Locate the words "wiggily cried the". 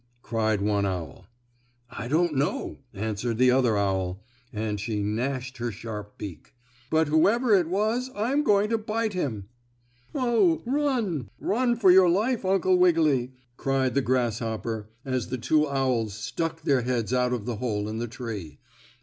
12.77-14.01